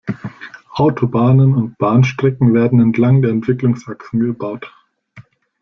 Autobahnen 0.73 1.53
und 1.53 1.77
Bahnstrecken 1.77 2.55
werden 2.55 2.79
entlang 2.79 3.21
der 3.21 3.29
Entwicklungsachsen 3.29 4.19
gebaut. 4.19 4.73